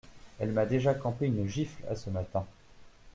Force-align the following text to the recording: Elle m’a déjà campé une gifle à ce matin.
Elle 0.39 0.49
m’a 0.51 0.65
déjà 0.65 0.95
campé 0.95 1.27
une 1.27 1.47
gifle 1.47 1.83
à 1.87 1.93
ce 1.95 2.09
matin. 2.09 2.43